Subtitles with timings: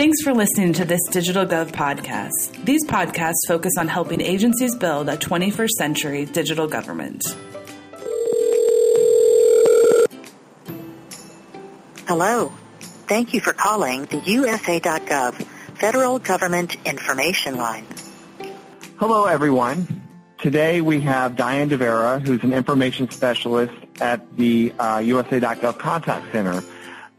[0.00, 2.64] Thanks for listening to this DigitalGov podcast.
[2.64, 7.22] These podcasts focus on helping agencies build a 21st century digital government.
[12.08, 12.50] Hello.
[13.08, 15.34] Thank you for calling the USA.gov
[15.74, 17.84] Federal Government Information Line.
[18.96, 19.86] Hello, everyone.
[20.38, 26.62] Today we have Diane Devera, who's an information specialist at the uh, USA.gov Contact Center.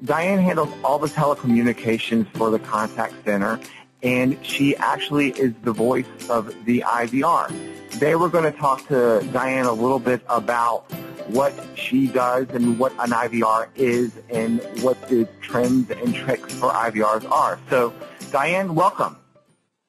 [0.03, 3.59] Diane handles all the telecommunications for the contact center,
[4.01, 7.49] and she actually is the voice of the IVR.
[7.91, 10.91] Today we're going to talk to Diane a little bit about
[11.27, 16.71] what she does and what an IVR is and what the trends and tricks for
[16.71, 17.59] IVRs are.
[17.69, 17.93] So,
[18.31, 19.17] Diane, welcome.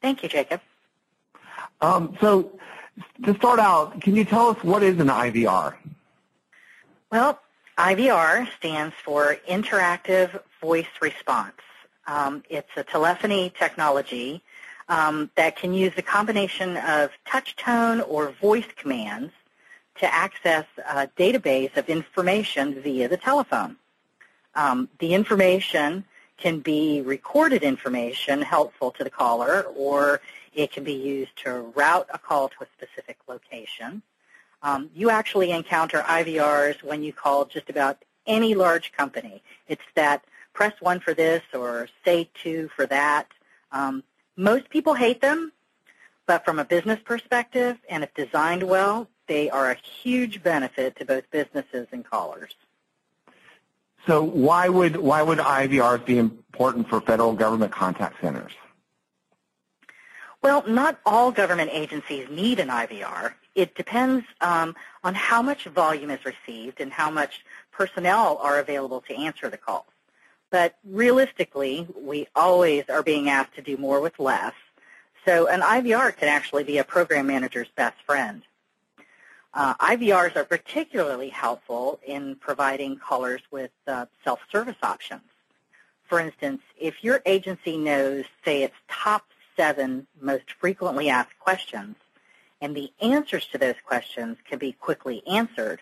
[0.02, 0.60] Thank you, Jacob.
[1.80, 2.58] Um, so,
[3.24, 5.74] to start out, can you tell us what is an IVR?
[7.10, 7.40] Well,
[7.78, 11.54] IVR stands for Interactive Voice Response.
[12.06, 14.42] Um, it's a telephony technology
[14.90, 19.32] um, that can use a combination of touch tone or voice commands
[19.96, 23.76] to access a database of information via the telephone.
[24.54, 26.04] Um, the information
[26.36, 30.20] can be recorded information helpful to the caller, or
[30.52, 34.02] it can be used to route a call to a specific location.
[34.62, 39.42] Um, you actually encounter IVRs when you call just about any large company.
[39.68, 43.26] It's that press one for this or say two for that.
[43.72, 44.04] Um,
[44.36, 45.52] most people hate them,
[46.26, 51.04] but from a business perspective, and if designed well, they are a huge benefit to
[51.04, 52.54] both businesses and callers.
[54.06, 58.52] So why would why would IVRs be important for federal government contact centers?
[60.42, 63.34] Well, not all government agencies need an IVR.
[63.54, 64.74] It depends um,
[65.04, 69.56] on how much volume is received and how much personnel are available to answer the
[69.56, 69.86] calls.
[70.50, 74.52] But realistically, we always are being asked to do more with less.
[75.24, 78.42] So an IVR can actually be a program manager's best friend.
[79.54, 85.22] Uh, IVRs are particularly helpful in providing callers with uh, self-service options.
[86.04, 89.24] For instance, if your agency knows, say, its top
[89.56, 91.96] seven most frequently asked questions,
[92.60, 95.80] and the answers to those questions can be quickly answered,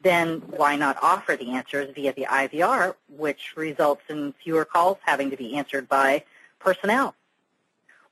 [0.00, 5.30] then why not offer the answers via the IVR, which results in fewer calls having
[5.30, 6.24] to be answered by
[6.58, 7.14] personnel?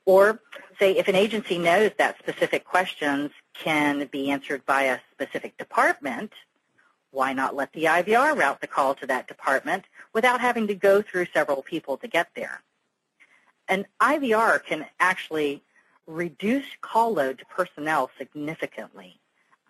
[0.05, 0.39] Or
[0.79, 6.31] say if an agency knows that specific questions can be answered by a specific department,
[7.11, 11.01] why not let the IVR route the call to that department without having to go
[11.01, 12.61] through several people to get there?
[13.69, 15.61] An IVR can actually
[16.05, 19.19] reduce call load to personnel significantly.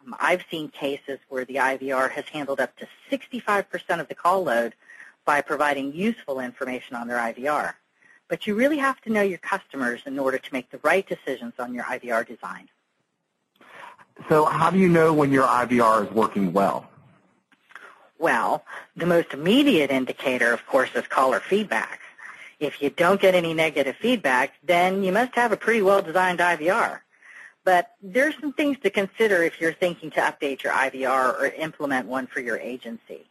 [0.06, 4.44] Um, I've seen cases where the IVR has handled up to 65% of the call
[4.44, 4.76] load
[5.26, 7.74] by providing useful information on their IVR.
[8.28, 11.54] But you really have to know your customers in order to make the right decisions
[11.58, 12.70] on your IVR design.
[14.30, 16.90] So how do you know when your IVR is working well?
[18.20, 18.64] Well,
[18.96, 22.02] the most immediate indicator, of course, is caller feedback.
[22.60, 27.02] If you don't get any negative feedback, then you must have a pretty well-designed IVR.
[27.64, 32.08] But there's some things to consider if you're thinking to update your IVR or implement
[32.08, 33.28] one for your agency.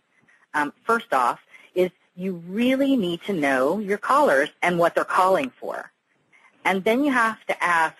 [0.54, 1.41] Um, first off
[1.75, 5.91] is you really need to know your callers and what they're calling for.
[6.65, 7.97] And then you have to ask,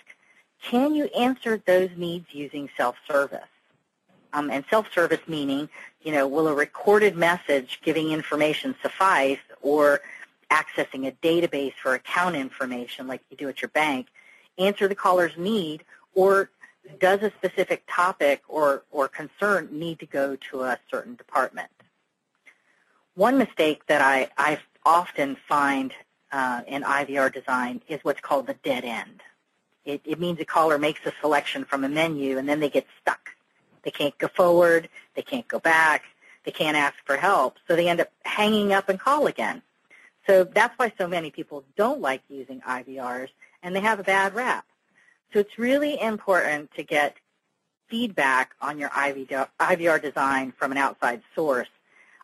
[0.63, 3.49] can you answer those needs using self-service?
[4.33, 5.69] Um, and self-service meaning,
[6.03, 10.01] you know, will a recorded message giving information suffice or
[10.51, 14.09] accessing a database for account information like you do at your bank
[14.59, 15.85] answer the caller's need
[16.15, 16.51] or
[17.01, 21.69] does a specific topic or, or concern need to go to a certain department?
[23.15, 25.93] One mistake that I, I often find
[26.33, 29.23] uh, in IVR design is what's called the dead end.
[29.85, 32.87] It, it means a caller makes a selection from a menu and then they get
[33.01, 33.31] stuck.
[33.83, 36.03] They can't go forward, they can't go back,
[36.45, 39.63] they can't ask for help, so they end up hanging up and call again.
[40.27, 43.29] So that's why so many people don't like using IVRs
[43.63, 44.67] and they have a bad rap.
[45.33, 47.17] So it's really important to get
[47.89, 51.69] feedback on your IVR design from an outside source,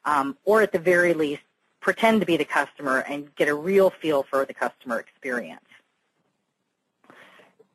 [0.04, 1.43] um, or at the very least,
[1.81, 5.60] pretend to be the customer and get a real feel for the customer experience.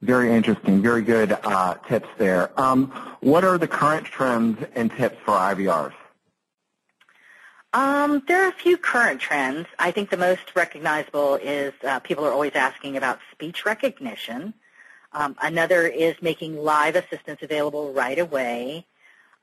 [0.02, 0.82] Very interesting.
[0.82, 2.52] Very good uh, tips there.
[2.60, 2.88] Um,
[3.22, 5.94] what are the current trends and tips for IVRs?
[7.74, 9.68] Um, there are a few current trends.
[9.78, 14.54] I think the most recognizable is uh, people are always asking about speech recognition.
[15.12, 18.86] Um, another is making live assistance available right away.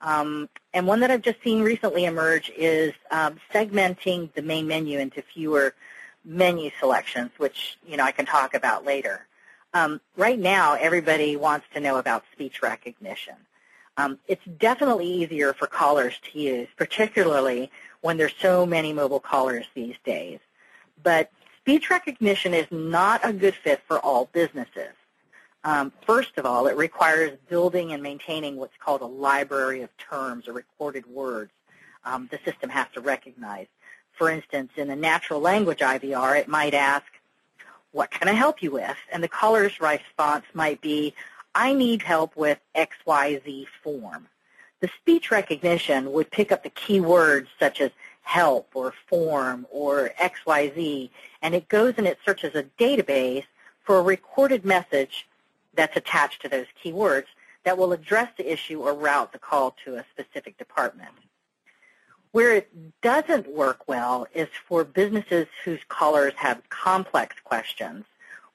[0.01, 4.99] Um, and one that I've just seen recently emerge is um, segmenting the main menu
[4.99, 5.73] into fewer
[6.23, 9.27] menu selections, which you know I can talk about later.
[9.73, 13.35] Um, right now, everybody wants to know about speech recognition.
[13.97, 17.71] Um, it's definitely easier for callers to use, particularly
[18.01, 20.39] when there's so many mobile callers these days.
[21.01, 24.93] But speech recognition is not a good fit for all businesses.
[25.63, 30.47] Um, first of all, it requires building and maintaining what's called a library of terms
[30.47, 31.51] or recorded words
[32.05, 33.67] um, the system has to recognize.
[34.13, 37.05] For instance, in a natural language IVR, it might ask,
[37.91, 38.95] what can I help you with?
[39.11, 41.13] And the caller's response might be,
[41.55, 44.27] I need help with XYZ form.
[44.81, 47.91] The speech recognition would pick up the key words such as
[48.23, 51.09] help or form or XYZ,
[51.41, 53.45] and it goes and it searches a database
[53.83, 55.27] for a recorded message
[55.73, 57.27] that's attached to those keywords
[57.63, 61.11] that will address the issue or route the call to a specific department.
[62.31, 62.69] Where it
[63.01, 68.03] doesn't work well is for businesses whose callers have complex questions,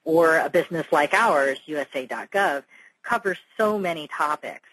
[0.03, 2.63] or a business like ours, USA.gov,
[3.03, 4.69] covers so many topics.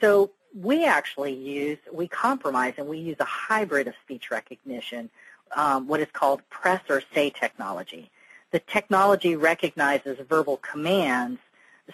[0.00, 5.10] So we actually use, we compromise and we use a hybrid of speech recognition,
[5.56, 8.10] um, what is called press or say technology.
[8.50, 11.40] The technology recognizes verbal commands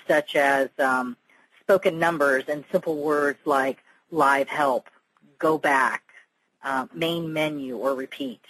[0.06, 1.16] such as um,
[1.60, 3.78] spoken numbers and simple words like
[4.10, 4.88] live help,
[5.38, 6.02] go back,
[6.64, 8.40] uh, main menu, or repeat.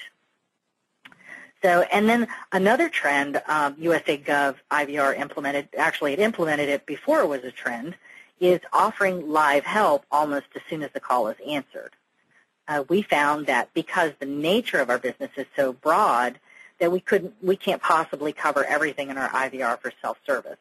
[1.63, 7.21] So, and then another trend um, USA Gov IVR implemented, actually it implemented it before
[7.21, 7.97] it was a trend,
[8.39, 11.91] is offering live help almost as soon as the call is answered.
[12.69, 16.39] Uh, we found that because the nature of our business is so broad
[16.79, 20.59] that we couldn't, we can't possibly cover everything in our IVR for self-service.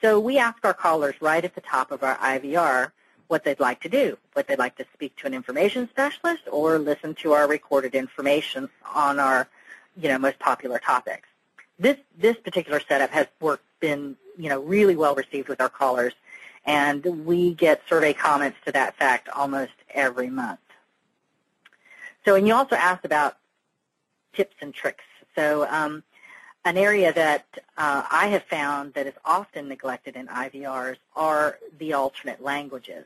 [0.00, 2.90] So we ask our callers right at the top of our IVR
[3.28, 6.78] what they'd like to do, what they'd like to speak to an information specialist or
[6.78, 9.48] listen to our recorded information on our,
[10.00, 11.28] you know, most popular topics.
[11.78, 16.14] This this particular setup has worked been, you know, really well received with our callers
[16.64, 20.60] and we get survey comments to that fact almost every month.
[22.24, 23.36] So, and you also asked about
[24.32, 25.04] tips and tricks.
[25.34, 26.02] So, um,
[26.64, 27.44] an area that
[27.76, 33.04] uh, I have found that is often neglected in IVRs are the alternate languages.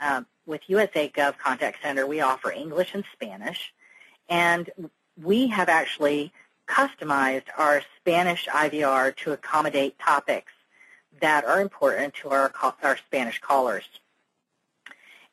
[0.00, 3.72] Um, with USA Gov Contact Center, we offer English and Spanish,
[4.28, 4.70] and
[5.22, 6.32] we have actually
[6.66, 10.52] customized our Spanish IVR to accommodate topics
[11.20, 12.52] that are important to our,
[12.82, 13.84] our Spanish callers.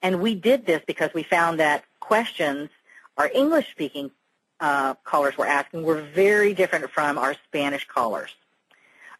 [0.01, 2.69] And we did this because we found that questions
[3.18, 4.12] our English-speaking
[4.60, 8.31] uh, callers were asking were very different from our Spanish callers.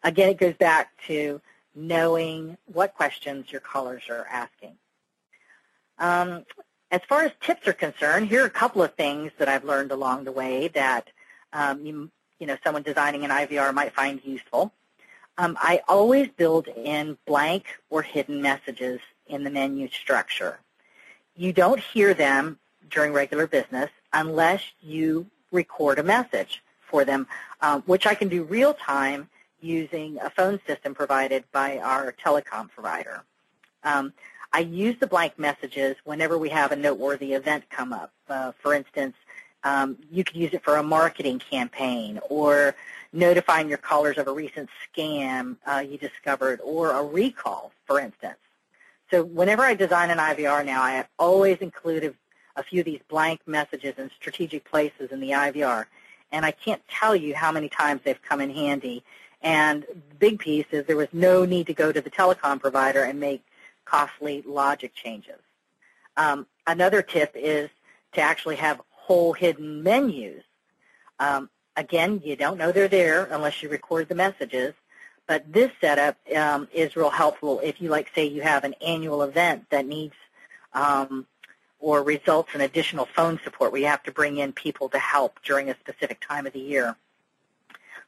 [0.04, 1.42] Again, it goes back to
[1.76, 4.76] knowing what questions your callers are asking.
[6.00, 6.44] Um,
[6.92, 9.92] as far as tips are concerned, here are a couple of things that I've learned
[9.92, 11.10] along the way that
[11.54, 14.72] um, you, you know someone designing an IVR might find useful.
[15.38, 20.60] Um, I always build in blank or hidden messages in the menu structure.
[21.36, 22.58] You don't hear them
[22.90, 27.28] during regular business, unless you record a message for them,
[27.62, 29.30] um, which I can do real time
[29.60, 33.24] using a phone system provided by our telecom provider.
[33.84, 34.14] Um,
[34.54, 38.12] I use the blank messages whenever we have a noteworthy event come up.
[38.30, 39.16] Uh, for instance,
[39.64, 42.76] um, you could use it for a marketing campaign or
[43.14, 48.38] notifying your callers of a recent scam uh, you discovered or a recall, for instance.
[49.10, 52.16] So whenever I design an IVR now, I always include
[52.56, 55.86] a few of these blank messages in strategic places in the IVR.
[56.32, 59.04] And I can't tell you how many times they've come in handy.
[59.42, 63.04] And the big piece is there was no need to go to the telecom provider
[63.04, 63.44] and make
[63.90, 65.40] costly logic changes.
[66.16, 67.70] Um, another tip is
[68.14, 70.44] to actually have whole hidden menus.
[71.20, 74.74] Um, again, you don't know they're there unless you record the messages.
[75.28, 79.24] But this setup um, is real helpful if you, like, say, you have an annual
[79.24, 80.16] event that needs
[80.74, 81.26] um,
[81.80, 85.40] or results in additional phone support where you have to bring in people to help
[85.44, 86.96] during a specific time of the year.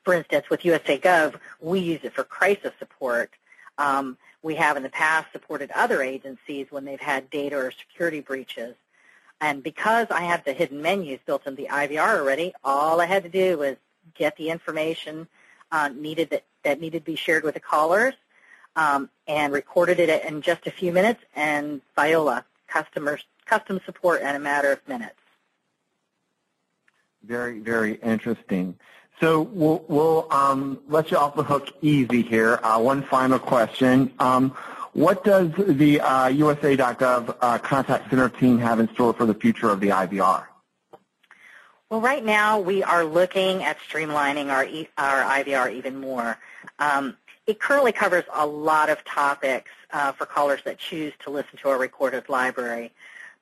[0.03, 3.31] For instance, with USA Gov, we use it for crisis support.
[3.77, 8.21] Um, we have in the past supported other agencies when they've had data or security
[8.21, 8.75] breaches.
[9.41, 13.23] And because I have the hidden menus built in the IVR already, all I had
[13.23, 13.75] to do was
[14.15, 15.27] get the information
[15.71, 18.15] uh, needed that, that needed to be shared with the callers
[18.75, 24.35] um, and recorded it in just a few minutes, and Viola, customers custom support in
[24.35, 25.15] a matter of minutes.
[27.23, 28.77] Very, very interesting.
[29.19, 32.59] So we'll, we'll um, let you off the hook easy here.
[32.63, 34.13] Uh, one final question.
[34.19, 34.51] Um,
[34.93, 39.69] what does the uh, USA.gov uh, contact center team have in store for the future
[39.69, 40.45] of the IVR?
[41.89, 44.63] Well, right now we are looking at streamlining our,
[44.97, 46.37] our IVR even more.
[46.77, 51.57] Um, it currently covers a lot of topics uh, for callers that choose to listen
[51.61, 52.91] to our recorded library.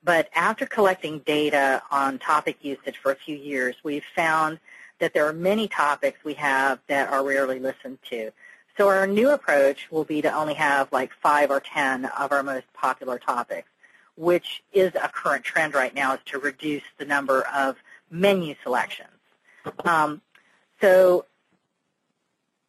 [0.03, 4.59] But after collecting data on topic usage for a few years, we've found
[4.99, 8.31] that there are many topics we have that are rarely listened to.
[8.77, 12.43] So our new approach will be to only have like five or ten of our
[12.43, 13.69] most popular topics,
[14.15, 17.75] which is a current trend right now, is to reduce the number of
[18.11, 19.09] menu selections.
[19.83, 20.21] Um,
[20.79, 21.25] so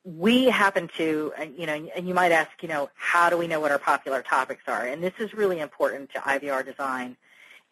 [0.05, 3.61] we happen to, you know, and you might ask, you know, how do we know
[3.61, 4.87] what our popular topics are?
[4.87, 7.17] And this is really important to IVR design.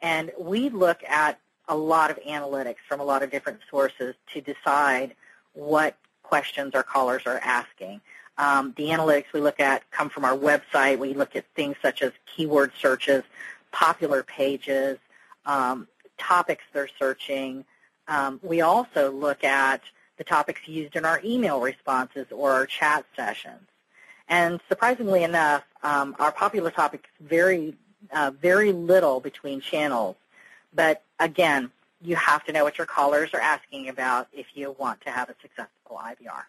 [0.02, 4.40] And we look at a lot of analytics from a lot of different sources to
[4.40, 5.14] decide
[5.54, 8.00] what questions our callers are asking.
[8.38, 10.98] Um, the analytics we look at come from our website.
[10.98, 13.22] We look at things such as keyword searches,
[13.72, 14.98] popular pages,
[15.46, 17.64] um, topics they're searching.
[18.08, 19.80] Um, we also look at
[20.18, 23.66] the topics used in our email responses or our chat sessions.
[24.28, 27.74] And surprisingly enough, um, our popular topics vary
[28.12, 30.16] uh, very little between channels.
[30.76, 31.70] But again,
[32.02, 35.30] you have to know what your callers are asking about if you want to have
[35.30, 36.42] a successful IVR.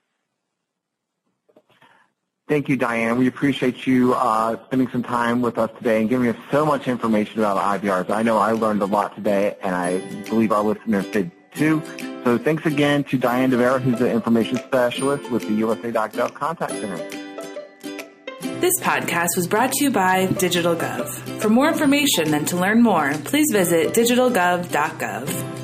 [2.47, 3.17] Thank you, Diane.
[3.17, 6.87] We appreciate you uh, spending some time with us today and giving us so much
[6.87, 8.09] information about IVRs.
[8.09, 11.81] I know I learned a lot today, and I believe our listeners did too.
[12.23, 17.16] So thanks again to Diane Devera, who's the information specialist with the USA.gov Contact Center.
[18.59, 21.41] This podcast was brought to you by DigitalGov.
[21.41, 25.56] For more information and to learn more, please visit digitalgov.gov.